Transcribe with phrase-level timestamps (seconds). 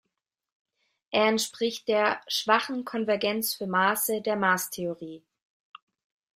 [1.11, 5.21] Er entspricht der "schwachen Konvergenz für Maße" der Maßtheorie.